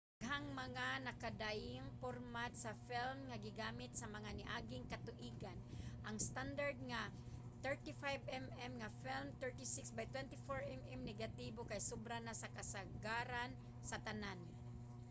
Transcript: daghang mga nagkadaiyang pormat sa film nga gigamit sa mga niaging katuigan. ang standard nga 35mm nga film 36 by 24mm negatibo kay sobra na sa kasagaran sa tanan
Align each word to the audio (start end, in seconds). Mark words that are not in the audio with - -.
daghang 0.19 0.47
mga 0.61 0.87
nagkadaiyang 1.07 1.91
pormat 2.01 2.51
sa 2.63 2.71
film 2.89 3.17
nga 3.29 3.37
gigamit 3.45 3.91
sa 3.95 4.07
mga 4.15 4.29
niaging 4.39 4.85
katuigan. 4.93 5.59
ang 6.07 6.17
standard 6.27 6.77
nga 6.89 7.01
35mm 7.65 8.73
nga 8.81 8.89
film 9.01 9.27
36 9.41 9.97
by 9.97 10.05
24mm 10.15 11.01
negatibo 11.09 11.59
kay 11.69 11.81
sobra 11.89 12.17
na 12.21 12.33
sa 12.41 12.51
kasagaran 12.57 13.51
sa 13.89 13.97
tanan 14.05 14.39